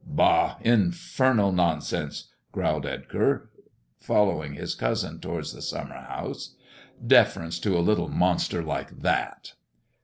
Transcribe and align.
"Bah! 0.21 0.55
Infernal 0.61 1.51
nonsense," 1.51 2.29
growled 2.51 2.87
Edgar, 2.87 3.51
following 3.99 4.55
his 4.55 4.73
cousin 4.73 5.19
towards 5.19 5.53
the 5.53 5.61
summer 5.61 5.93
house. 6.01 6.55
"Deference 7.05 7.59
to 7.59 7.77
a 7.77 7.85
little 7.85 8.09
monster 8.09 8.63
like 8.63 8.89
that 9.01 9.53